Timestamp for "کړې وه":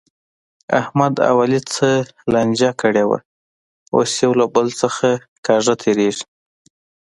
2.81-3.19